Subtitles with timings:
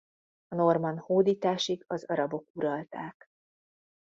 [0.47, 3.25] A normann hódításig az arabok uralták.